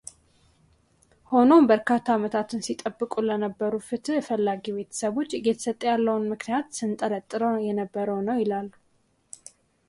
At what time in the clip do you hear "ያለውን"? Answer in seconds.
5.91-6.27